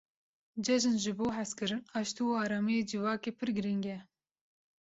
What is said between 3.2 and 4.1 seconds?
pir girîng e.